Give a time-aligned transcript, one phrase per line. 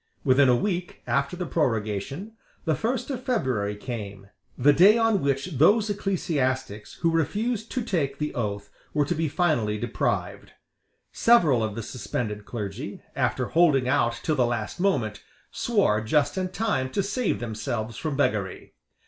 [0.23, 2.31] Within a week after the prorogation,
[2.65, 8.17] the first of February came, the day on which those ecclesiastics who refused to take
[8.17, 10.53] the oath were to be finally deprived.
[11.11, 16.49] Several of the suspended clergy, after holding out till the last moment, swore just in
[16.49, 18.73] time to save themselves from beggary.